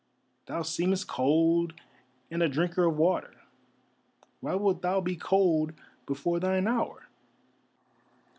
[0.47, 1.75] Thou seemest cold,
[2.31, 3.35] and a drinker of water;
[4.39, 5.73] why wilt thou be cold
[6.07, 7.07] before thine hour?